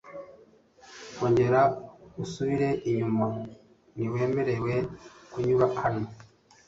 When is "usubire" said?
2.23-2.69